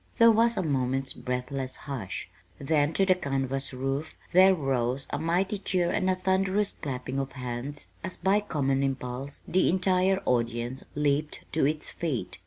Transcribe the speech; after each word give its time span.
There 0.17 0.31
was 0.31 0.57
a 0.57 0.63
moment's 0.63 1.13
breathless 1.13 1.75
hush, 1.75 2.27
then 2.57 2.91
to 2.93 3.05
the 3.05 3.13
canvas 3.13 3.71
roof 3.71 4.15
there 4.33 4.55
rose 4.55 5.05
a 5.11 5.19
mighty 5.19 5.59
cheer 5.59 5.91
and 5.91 6.09
a 6.09 6.15
thunderous 6.15 6.73
clapping 6.73 7.19
of 7.19 7.33
hands 7.33 7.85
as 8.03 8.17
by 8.17 8.39
common 8.39 8.81
impulse 8.81 9.41
the 9.47 9.69
entire 9.69 10.19
audience 10.25 10.83
leaped 10.95 11.45
to 11.51 11.67
its 11.67 11.91
feet. 11.91 12.39